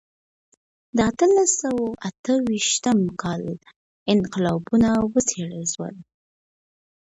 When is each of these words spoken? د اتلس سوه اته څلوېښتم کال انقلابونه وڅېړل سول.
د 0.95 0.97
اتلس 1.09 1.49
سوه 1.61 1.85
اته 2.07 2.33
څلوېښتم 2.35 2.99
کال 3.21 3.41
انقلابونه 4.13 4.89
وڅېړل 5.13 5.63
سول. 5.73 5.95